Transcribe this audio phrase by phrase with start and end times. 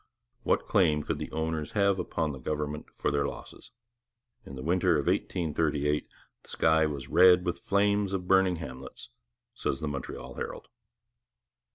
[0.41, 3.69] What claim could the owners have upon the government for their losses?
[4.47, 6.07] In the winter of 1838
[6.41, 9.09] the sky was red with the flames of burning hamlets,
[9.53, 10.69] says the Montreal Herald.